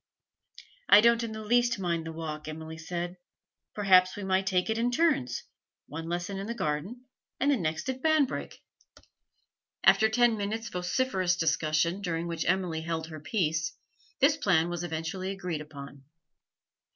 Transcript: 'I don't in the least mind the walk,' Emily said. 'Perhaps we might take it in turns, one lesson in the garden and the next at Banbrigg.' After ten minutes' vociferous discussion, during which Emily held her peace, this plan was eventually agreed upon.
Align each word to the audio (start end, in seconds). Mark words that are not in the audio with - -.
'I 0.89 1.01
don't 1.01 1.21
in 1.23 1.31
the 1.31 1.43
least 1.43 1.77
mind 1.77 2.07
the 2.07 2.11
walk,' 2.11 2.47
Emily 2.47 2.79
said. 2.79 3.17
'Perhaps 3.75 4.15
we 4.15 4.23
might 4.23 4.47
take 4.47 4.67
it 4.67 4.79
in 4.79 4.89
turns, 4.89 5.43
one 5.85 6.09
lesson 6.09 6.39
in 6.39 6.47
the 6.47 6.55
garden 6.55 7.05
and 7.39 7.51
the 7.51 7.55
next 7.55 7.87
at 7.87 8.01
Banbrigg.' 8.01 8.55
After 9.83 10.09
ten 10.09 10.37
minutes' 10.37 10.69
vociferous 10.69 11.35
discussion, 11.37 12.01
during 12.01 12.25
which 12.25 12.45
Emily 12.45 12.81
held 12.81 13.09
her 13.09 13.19
peace, 13.19 13.75
this 14.19 14.37
plan 14.37 14.69
was 14.69 14.83
eventually 14.83 15.29
agreed 15.29 15.61
upon. 15.61 16.03